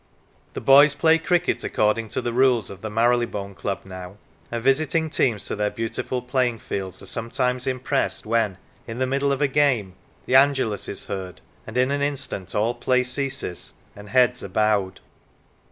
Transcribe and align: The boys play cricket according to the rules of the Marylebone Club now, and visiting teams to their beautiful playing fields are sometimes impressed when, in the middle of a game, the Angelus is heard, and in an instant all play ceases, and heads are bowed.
The 0.55 0.61
boys 0.61 0.95
play 0.95 1.19
cricket 1.19 1.63
according 1.63 2.09
to 2.09 2.23
the 2.23 2.33
rules 2.33 2.71
of 2.71 2.81
the 2.81 2.89
Marylebone 2.89 3.53
Club 3.53 3.81
now, 3.85 4.17
and 4.49 4.63
visiting 4.63 5.11
teams 5.11 5.45
to 5.45 5.55
their 5.55 5.69
beautiful 5.69 6.23
playing 6.23 6.57
fields 6.57 7.03
are 7.03 7.05
sometimes 7.05 7.67
impressed 7.67 8.25
when, 8.25 8.57
in 8.87 8.97
the 8.97 9.05
middle 9.05 9.31
of 9.31 9.43
a 9.43 9.47
game, 9.47 9.93
the 10.25 10.33
Angelus 10.33 10.87
is 10.89 11.05
heard, 11.05 11.39
and 11.67 11.77
in 11.77 11.91
an 11.91 12.01
instant 12.01 12.55
all 12.55 12.73
play 12.73 13.03
ceases, 13.03 13.73
and 13.95 14.09
heads 14.09 14.41
are 14.43 14.49
bowed. 14.49 15.01